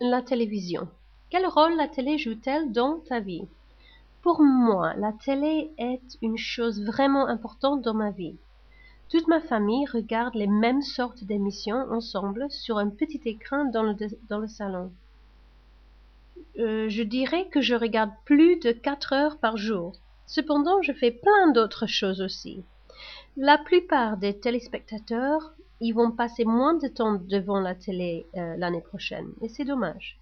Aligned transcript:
La 0.00 0.20
télévision. 0.20 0.88
Quel 1.30 1.46
rôle 1.46 1.74
la 1.74 1.88
télé 1.88 2.18
joue-t-elle 2.18 2.70
dans 2.70 2.98
ta 3.08 3.18
vie? 3.18 3.48
Pour 4.20 4.42
moi, 4.42 4.92
la 4.96 5.14
télé 5.14 5.70
est 5.78 6.18
une 6.20 6.36
chose 6.36 6.84
vraiment 6.84 7.26
importante 7.28 7.80
dans 7.80 7.94
ma 7.94 8.10
vie. 8.10 8.36
Toute 9.08 9.26
ma 9.26 9.40
famille 9.40 9.86
regarde 9.86 10.34
les 10.34 10.48
mêmes 10.48 10.82
sortes 10.82 11.24
d'émissions 11.24 11.78
ensemble 11.90 12.50
sur 12.50 12.76
un 12.76 12.90
petit 12.90 13.22
écran 13.24 13.64
dans 13.64 13.82
le, 13.82 14.46
salon. 14.48 14.92
Euh, 16.58 16.90
je 16.90 17.02
dirais 17.02 17.48
que 17.48 17.62
je 17.62 17.74
regarde 17.74 18.10
plus 18.26 18.56
de 18.56 18.72
quatre 18.72 19.14
heures 19.14 19.38
par 19.38 19.56
jour. 19.56 19.92
Cependant, 20.26 20.82
je 20.82 20.92
fais 20.92 21.10
plein 21.10 21.52
d'autres 21.52 21.86
choses 21.86 22.20
aussi. 22.20 22.62
La 23.38 23.56
plupart 23.56 24.18
des 24.18 24.38
téléspectateurs 24.38 25.54
y 25.80 25.92
vont 25.92 26.10
passer 26.10 26.44
moins 26.44 26.74
de 26.74 26.88
temps 26.88 27.14
devant 27.14 27.60
la 27.60 27.74
télé 27.74 28.26
euh, 28.36 28.56
l'année 28.56 28.80
prochaine, 28.80 29.32
et 29.42 29.48
c'est 29.48 29.64
dommage. 29.64 30.18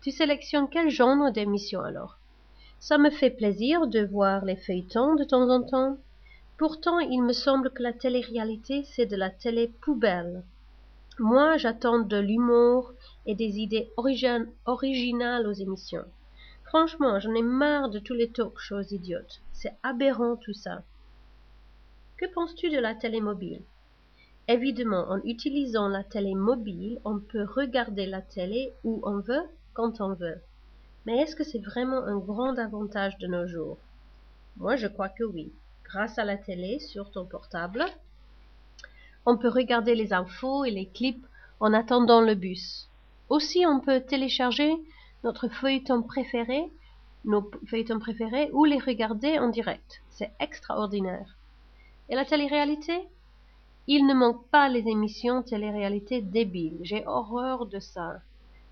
Tu 0.00 0.10
sélectionnes 0.10 0.68
quel 0.70 0.90
genre 0.90 1.32
d'émission 1.32 1.80
alors? 1.80 2.18
Ça 2.78 2.98
me 2.98 3.10
fait 3.10 3.30
plaisir 3.30 3.86
de 3.86 4.04
voir 4.04 4.44
les 4.44 4.56
feuilletons 4.56 5.14
de 5.14 5.24
temps 5.24 5.48
en 5.48 5.62
temps. 5.62 5.96
Pourtant, 6.58 6.98
il 6.98 7.22
me 7.22 7.32
semble 7.32 7.70
que 7.70 7.82
la 7.82 7.92
télé-réalité, 7.92 8.84
c'est 8.84 9.06
de 9.06 9.16
la 9.16 9.30
télé-poubelle. 9.30 10.44
Moi, 11.18 11.56
j'attends 11.56 12.00
de 12.00 12.18
l'humour 12.18 12.92
et 13.24 13.34
des 13.34 13.58
idées 13.58 13.90
originales 13.96 15.46
aux 15.46 15.52
émissions. 15.52 16.04
Franchement, 16.64 17.18
j'en 17.20 17.34
ai 17.34 17.42
marre 17.42 17.88
de 17.88 18.00
tous 18.00 18.14
les 18.14 18.30
talk-shows 18.30 18.90
idiotes. 18.90 19.40
C'est 19.52 19.74
aberrant 19.82 20.36
tout 20.36 20.52
ça. 20.52 20.82
Que 22.16 22.26
penses-tu 22.34 22.68
de 22.68 22.78
la 22.78 22.94
télé 22.94 23.20
mobile? 23.20 23.62
Évidemment, 24.46 25.06
en 25.08 25.22
utilisant 25.22 25.88
la 25.88 26.04
télé 26.04 26.34
mobile, 26.34 27.00
on 27.04 27.18
peut 27.18 27.44
regarder 27.44 28.04
la 28.04 28.20
télé 28.20 28.74
où 28.84 29.00
on 29.04 29.20
veut 29.20 29.44
quand 29.72 30.02
on 30.02 30.12
veut. 30.12 30.42
Mais 31.06 31.18
est-ce 31.18 31.34
que 31.34 31.44
c'est 31.44 31.64
vraiment 31.64 32.04
un 32.04 32.18
grand 32.18 32.58
avantage 32.58 33.16
de 33.18 33.26
nos 33.26 33.46
jours? 33.46 33.78
Moi, 34.58 34.76
je 34.76 34.86
crois 34.86 35.08
que 35.08 35.24
oui. 35.24 35.52
Grâce 35.84 36.18
à 36.18 36.24
la 36.24 36.36
télé 36.36 36.78
sur 36.78 37.10
ton 37.10 37.24
portable, 37.24 37.84
on 39.26 39.38
peut 39.38 39.48
regarder 39.48 39.94
les 39.94 40.12
infos 40.12 40.64
et 40.64 40.70
les 40.70 40.86
clips 40.86 41.26
en 41.60 41.72
attendant 41.72 42.20
le 42.20 42.34
bus. 42.34 42.90
Aussi, 43.30 43.64
on 43.66 43.80
peut 43.80 44.00
télécharger 44.00 44.74
notre 45.22 45.48
feuilleton 45.48 46.02
préféré, 46.02 46.70
nos 47.24 47.50
feuilletons 47.66 47.98
préférés, 47.98 48.50
ou 48.52 48.66
les 48.66 48.78
regarder 48.78 49.38
en 49.38 49.48
direct. 49.48 50.02
C'est 50.10 50.32
extraordinaire. 50.40 51.38
Et 52.10 52.14
la 52.14 52.26
télé-réalité? 52.26 53.08
Il 53.86 54.06
ne 54.06 54.14
manque 54.14 54.46
pas 54.48 54.68
les 54.68 54.88
émissions 54.88 55.42
télé-réalité 55.42 56.22
débiles. 56.22 56.78
J'ai 56.82 57.06
horreur 57.06 57.66
de 57.66 57.80
ça. 57.80 58.20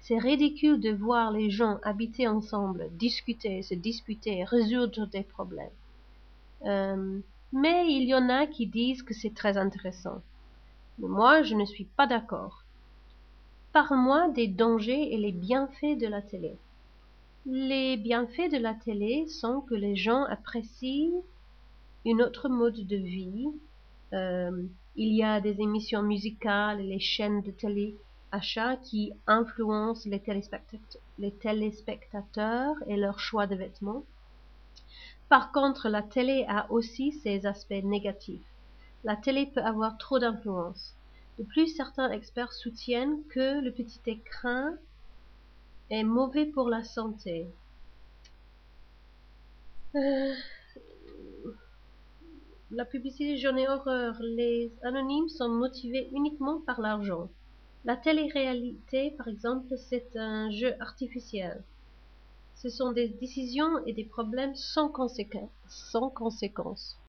C'est 0.01 0.19
ridicule 0.19 0.81
de 0.81 0.91
voir 0.91 1.31
les 1.31 1.51
gens 1.51 1.79
habiter 1.83 2.27
ensemble, 2.27 2.89
discuter, 2.93 3.63
se 3.63 3.75
disputer, 3.75 4.43
résoudre 4.45 5.07
des 5.07 5.23
problèmes. 5.23 5.71
Euh, 6.65 7.21
mais 7.53 7.93
il 7.93 8.05
y 8.05 8.15
en 8.15 8.29
a 8.29 8.47
qui 8.47 8.67
disent 8.67 9.03
que 9.03 9.15
c'est 9.15 9.35
très 9.35 9.57
intéressant. 9.59 10.23
Mais 10.99 11.09
moi, 11.09 11.43
je 11.43 11.55
ne 11.55 11.65
suis 11.65 11.85
pas 11.85 12.07
d'accord. 12.07 12.65
Parle-moi 13.73 14.29
des 14.29 14.49
dangers 14.49 15.13
et 15.15 15.19
les 15.19 15.33
bienfaits 15.33 15.99
de 15.99 16.07
la 16.07 16.23
télé. 16.23 16.57
Les 17.45 17.97
bienfaits 17.97 18.51
de 18.51 18.59
la 18.59 18.75
télé 18.75 19.27
sont 19.29 19.61
que 19.61 19.75
les 19.75 19.97
gens 19.97 20.25
apprécient 20.25 21.23
une 22.05 22.23
autre 22.23 22.49
mode 22.49 22.87
de 22.87 22.97
vie. 22.97 23.49
Euh, 24.13 24.67
il 24.95 25.15
y 25.15 25.23
a 25.23 25.41
des 25.41 25.61
émissions 25.61 26.03
musicales 26.03 26.81
les 26.81 27.01
chaînes 27.01 27.43
de 27.43 27.51
télé 27.51 27.97
achats 28.31 28.77
qui 28.77 29.13
influencent 29.27 30.09
les 30.09 30.21
téléspectateurs, 30.21 31.03
les 31.19 31.33
téléspectateurs 31.33 32.77
et 32.87 32.97
leur 32.97 33.19
choix 33.19 33.47
de 33.47 33.55
vêtements. 33.55 34.05
Par 35.29 35.53
contre, 35.53 35.89
la 35.89 36.03
télé 36.03 36.45
a 36.49 36.71
aussi 36.71 37.13
ses 37.13 37.47
aspects 37.47 37.85
négatifs. 37.85 38.45
La 39.05 39.17
télé 39.17 39.47
peut 39.47 39.63
avoir 39.63 39.97
trop 39.99 40.19
d'influence. 40.19 40.95
De 41.39 41.45
plus, 41.45 41.69
certains 41.75 42.11
experts 42.11 42.53
soutiennent 42.53 43.23
que 43.31 43.61
le 43.61 43.73
petit 43.73 44.01
écran 44.07 44.75
est 45.91 46.05
mauvais 46.05 46.47
pour 46.47 46.69
la 46.69 46.85
santé. 46.85 47.47
Euh, 49.95 50.35
la 52.73 52.85
publicité, 52.87 53.37
j'en 53.37 53.57
ai 53.57 53.69
horreur. 53.69 54.17
Les 54.21 54.73
anonymes 54.83 55.29
sont 55.29 55.49
motivés 55.49 56.09
uniquement 56.13 56.61
par 56.61 56.81
l'argent. 56.81 57.29
La 57.85 57.97
télé-réalité, 57.97 59.11
par 59.13 59.29
exemple, 59.29 59.77
c'est 59.77 60.17
un 60.17 60.51
jeu 60.51 60.75
artificiel. 60.81 61.63
Ce 62.55 62.71
sont 62.71 62.93
des 62.93 63.09
décisions 63.09 63.85
et 63.87 63.93
des 63.93 64.05
problèmes 64.05 64.55
sans 64.55 64.89
conséquences. 64.89 66.99